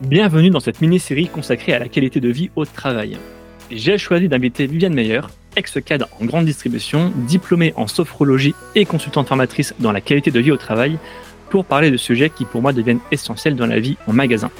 [0.00, 3.18] Bienvenue dans cette mini-série consacrée à la qualité de vie au travail.
[3.68, 5.22] J'ai choisi d'inviter Viviane Meyer,
[5.56, 10.52] ex-cadre en grande distribution, diplômée en sophrologie et consultante formatrice dans la qualité de vie
[10.52, 10.98] au travail,
[11.50, 14.52] pour parler de sujets qui pour moi deviennent essentiels dans la vie en magasin.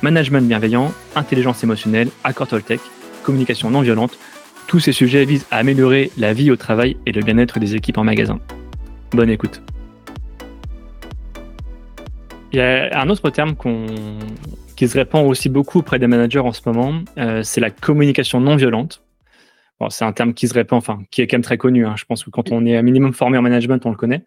[0.00, 2.80] Management bienveillant, intelligence émotionnelle, accord Toltec,
[3.24, 4.16] communication non violente,
[4.68, 7.98] tous ces sujets visent à améliorer la vie au travail et le bien-être des équipes
[7.98, 8.38] en magasin.
[9.10, 9.60] Bonne écoute.
[12.52, 13.54] Il y a un autre terme
[14.82, 18.40] qui se répand aussi beaucoup auprès des managers en ce moment, euh, c'est la communication
[18.40, 19.04] non violente.
[19.78, 21.86] Bon, c'est un terme qui se répand, enfin, qui est quand même très connu.
[21.86, 21.94] Hein.
[21.96, 24.24] Je pense que quand on est un minimum formé en management, on le connaît.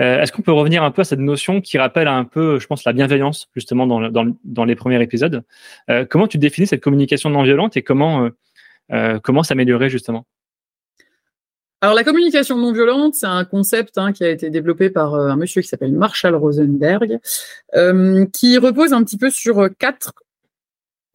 [0.00, 2.66] Euh, est-ce qu'on peut revenir un peu à cette notion qui rappelle un peu, je
[2.66, 5.44] pense, la bienveillance, justement, dans, dans, dans les premiers épisodes?
[5.88, 8.28] Euh, Comment tu définis cette communication non violente et comment,
[9.22, 10.26] comment s'améliorer, justement?
[11.82, 15.30] Alors la communication non violente, c'est un concept hein, qui a été développé par euh,
[15.30, 17.18] un monsieur qui s'appelle Marshall Rosenberg,
[17.74, 20.12] euh, qui repose un petit peu sur euh, quatre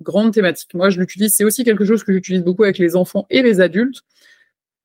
[0.02, 0.74] grandes thématiques.
[0.74, 3.62] Moi, je l'utilise, c'est aussi quelque chose que j'utilise beaucoup avec les enfants et les
[3.62, 4.02] adultes.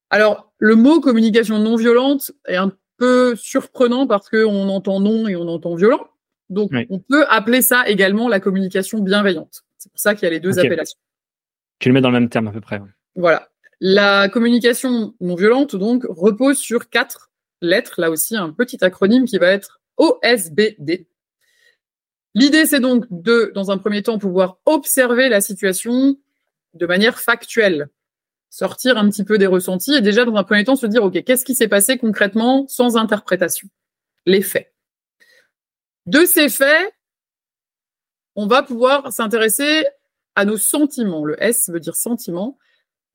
[0.08, 5.34] Alors, le mot communication non violente est un peu surprenant parce qu'on entend non et
[5.34, 6.06] on entend violent.
[6.48, 9.64] Donc, on peut appeler ça également la communication bienveillante.
[9.78, 10.98] C'est pour ça qu'il y a les deux appellations.
[11.80, 12.80] Tu le mets dans le même terme à peu près.
[13.16, 13.48] Voilà.
[13.84, 18.00] La communication non violente, donc, repose sur quatre lettres.
[18.00, 21.08] Là aussi, un petit acronyme qui va être OSBD.
[22.36, 26.16] L'idée, c'est donc de, dans un premier temps, pouvoir observer la situation
[26.74, 27.88] de manière factuelle,
[28.50, 31.20] sortir un petit peu des ressentis et déjà, dans un premier temps, se dire, OK,
[31.24, 33.68] qu'est-ce qui s'est passé concrètement sans interprétation?
[34.26, 34.72] Les faits.
[36.06, 36.94] De ces faits,
[38.36, 39.84] on va pouvoir s'intéresser
[40.36, 41.24] à nos sentiments.
[41.24, 42.56] Le S veut dire sentiment.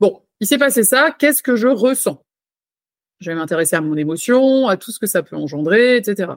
[0.02, 2.24] Bon, il s'est passé ça, qu'est-ce que je ressens?
[3.20, 6.34] Je vais m'intéresser à mon émotion, à tout ce que ça peut engendrer, etc.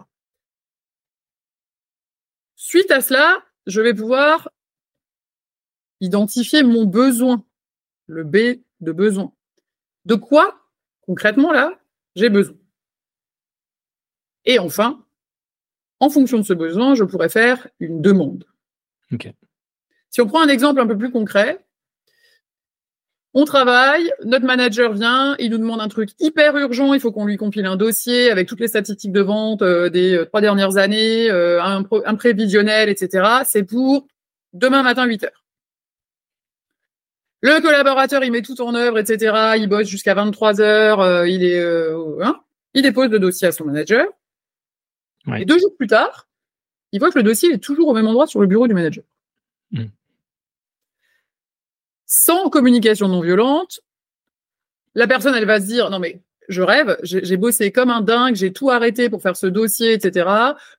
[2.57, 4.51] Suite à cela, je vais pouvoir
[6.01, 7.45] identifier mon besoin,
[8.07, 9.33] le B de besoin.
[10.07, 10.59] De quoi,
[11.03, 11.79] concrètement, là,
[12.17, 12.57] j'ai besoin?
[14.47, 15.05] Et enfin,
[16.01, 18.47] en fonction de ce besoin, je pourrais faire une demande.
[20.09, 21.67] Si on prend un exemple un peu plus concret,
[23.33, 27.27] on travaille, notre manager vient, il nous demande un truc hyper urgent, il faut qu'on
[27.27, 30.79] lui compile un dossier avec toutes les statistiques de vente euh, des euh, trois dernières
[30.79, 33.43] années, euh, un, prévisionnel, etc.
[33.45, 34.09] C'est pour
[34.53, 35.45] demain matin 8 heures.
[37.43, 39.55] Le collaborateur, il met tout en œuvre, etc.
[39.59, 41.63] Il bosse jusqu'à 23 heures, il est,
[42.21, 42.41] hein,
[42.75, 44.07] il dépose le dossier à son manager.
[45.39, 46.29] Et deux jours plus tard,
[46.93, 49.05] il voit que le dossier est toujours au même endroit sur le bureau du manager.
[49.71, 49.85] Mmh
[52.11, 53.81] sans communication non violente,
[54.97, 58.35] la personne, elle va se dire, non mais je rêve, j'ai bossé comme un dingue,
[58.35, 60.29] j'ai tout arrêté pour faire ce dossier, etc.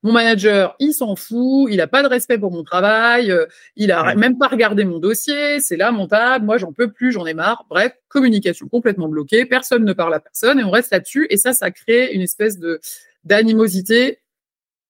[0.04, 3.46] Mon manager, il s'en fout, il a pas de respect pour mon travail, euh,
[3.78, 7.34] il a même pas regardé mon dossier, c'est lamentable, moi j'en peux plus, j'en ai
[7.34, 7.66] marre.
[7.70, 11.54] Bref, communication complètement bloquée, personne ne parle à personne et on reste là-dessus et ça,
[11.54, 12.82] ça crée une espèce de
[13.24, 14.20] d'animosité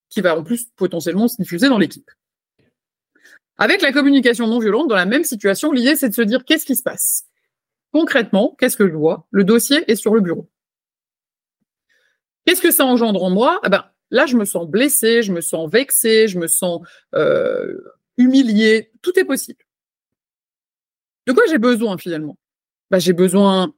[0.09, 2.09] qui va en plus potentiellement se diffuser dans l'équipe.
[3.61, 6.65] Avec la communication non violente, dans la même situation, l'idée, c'est de se dire qu'est-ce
[6.65, 7.27] qui se passe?
[7.91, 9.27] Concrètement, qu'est-ce que je vois?
[9.29, 10.49] Le dossier est sur le bureau.
[12.43, 13.59] Qu'est-ce que ça engendre en moi?
[13.61, 16.81] Ah ben, Là, je me sens blessé, je me sens vexé, je me sens
[17.13, 17.77] euh,
[18.17, 18.91] humilié.
[19.03, 19.63] Tout est possible.
[21.27, 22.39] De quoi j'ai besoin finalement?
[22.89, 23.75] Ben, J'ai besoin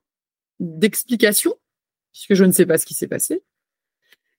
[0.61, 1.55] d'explications,
[2.13, 3.43] puisque je ne sais pas ce qui s'est passé.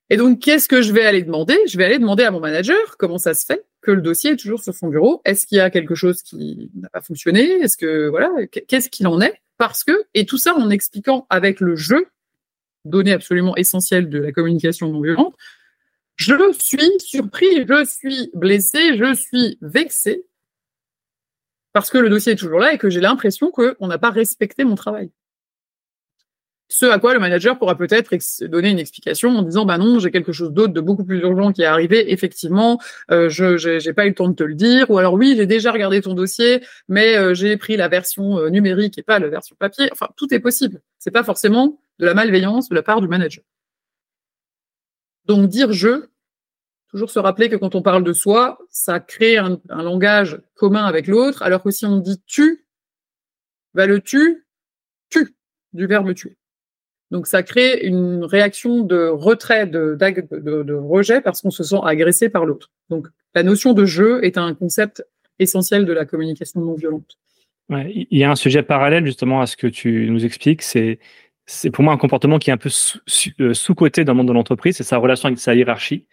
[0.08, 1.58] Et donc, qu'est-ce que je vais aller demander?
[1.66, 4.36] Je vais aller demander à mon manager comment ça se fait que le dossier est
[4.36, 5.20] toujours sur son bureau.
[5.24, 7.42] Est-ce qu'il y a quelque chose qui n'a pas fonctionné?
[7.42, 9.34] Est-ce que voilà, qu'est-ce qu'il en est?
[9.58, 12.08] Parce que et tout ça en expliquant avec le jeu,
[12.84, 15.36] données absolument essentielles de la communication non violente.
[16.16, 20.24] Je suis surpris, je suis blessé, je suis vexé
[21.72, 24.64] parce que le dossier est toujours là et que j'ai l'impression qu'on n'a pas respecté
[24.64, 25.10] mon travail.
[26.76, 28.12] Ce à quoi le manager pourra peut-être
[28.46, 31.52] donner une explication en disant bah non, j'ai quelque chose d'autre de beaucoup plus urgent
[31.52, 32.12] qui est arrivé.
[32.12, 32.80] Effectivement,
[33.12, 34.90] euh, je j'ai pas eu le temps de te le dire.
[34.90, 38.50] Ou alors oui, j'ai déjà regardé ton dossier, mais euh, j'ai pris la version euh,
[38.50, 39.88] numérique et pas la version papier.
[39.92, 40.80] Enfin, tout est possible.
[40.98, 43.44] C'est pas forcément de la malveillance de la part du manager.
[45.26, 46.06] Donc dire je,
[46.90, 51.06] toujours se rappeler que quand on parle de soi, ça crée un, langage commun avec
[51.06, 52.66] l'autre, alors que si on dit tu,
[53.74, 54.44] bah le tu,
[55.08, 55.36] tu
[55.72, 56.36] du verbe tuer.
[57.14, 62.28] Donc ça crée une réaction de retrait, de, de, rejet parce qu'on se sent agressé
[62.28, 62.72] par l'autre.
[62.90, 63.06] Donc
[63.36, 65.06] la notion de jeu est un concept
[65.38, 67.16] essentiel de la communication non violente.
[67.70, 70.98] il y a un sujet parallèle justement à ce que tu nous expliques, c'est
[71.46, 72.70] c'est pour moi un comportement qui est un peu
[73.40, 76.06] euh, sous-coté dans le monde de l'entreprise, c'est sa relation avec sa hiérarchie.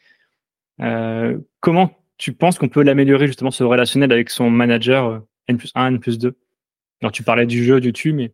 [0.81, 5.57] Euh, comment tu penses qu'on peut l'améliorer justement ce relationnel avec son manager euh, N
[5.57, 6.37] plus 1, N plus 2
[7.01, 8.33] Alors tu parlais du jeu, du tu, mais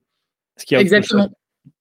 [0.58, 1.32] ce qu'il y a Exactement.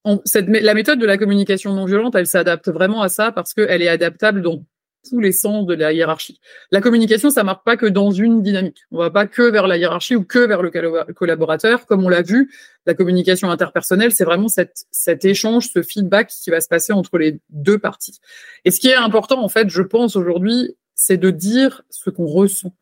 [0.05, 3.88] La méthode de la communication non violente, elle s'adapte vraiment à ça parce qu'elle est
[3.88, 4.65] adaptable dans
[5.09, 6.41] tous les sens de la hiérarchie.
[6.71, 8.79] La communication, ça marche pas que dans une dynamique.
[8.91, 10.71] On va pas que vers la hiérarchie ou que vers le
[11.12, 11.87] collaborateur.
[11.87, 12.50] Comme on l'a vu,
[12.87, 17.41] la communication interpersonnelle, c'est vraiment cet échange, ce feedback qui va se passer entre les
[17.50, 18.19] deux parties.
[18.65, 22.27] Et ce qui est important, en fait, je pense aujourd'hui, c'est de dire ce qu'on
[22.27, 22.75] ressent.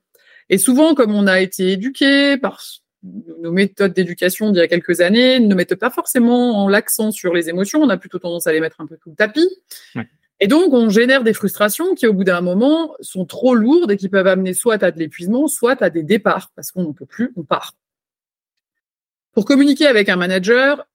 [0.50, 2.62] Et souvent, comme on a été éduqué par
[3.04, 7.48] nos méthodes d'éducation d'il y a quelques années, ne mettent pas forcément l'accent sur les
[7.48, 9.48] émotions, on a plutôt tendance à les mettre un peu sous le tapis.
[10.40, 13.96] Et donc, on génère des frustrations qui, au bout d'un moment, sont trop lourdes et
[13.96, 17.06] qui peuvent amener soit à de l'épuisement, soit à des départs, parce qu'on n'en peut
[17.06, 17.74] plus, on part.
[19.32, 20.86] Pour communiquer avec un manager,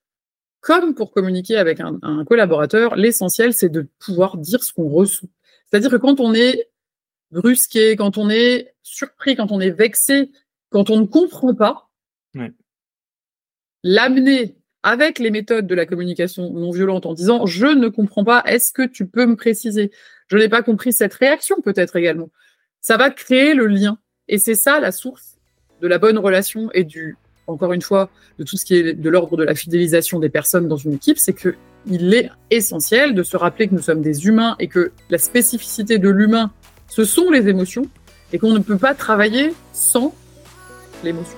[0.62, 5.28] comme pour communiquer avec un, un collaborateur, l'essentiel, c'est de pouvoir dire ce qu'on ressent.
[5.66, 6.70] C'est-à-dire que quand on est
[7.32, 10.32] brusqué, quand on est surpris, quand on est vexé,
[10.70, 11.89] quand on ne comprend pas,
[13.84, 18.44] l'amener avec les méthodes de la communication non violente en disant je ne comprends pas,
[18.46, 19.92] est-ce que tu peux me préciser?
[20.28, 22.30] Je n'ai pas compris cette réaction peut-être également.
[22.82, 23.98] Ça va créer le lien.
[24.28, 25.38] Et c'est ça la source
[25.82, 27.18] de la bonne relation et du,
[27.48, 30.68] encore une fois, de tout ce qui est de l'ordre de la fidélisation des personnes
[30.68, 31.56] dans une équipe, c'est que
[31.88, 35.98] il est essentiel de se rappeler que nous sommes des humains et que la spécificité
[35.98, 36.52] de l'humain
[36.88, 37.84] ce sont les émotions
[38.34, 40.14] et qu'on ne peut pas travailler sans
[41.04, 41.38] l'émotion.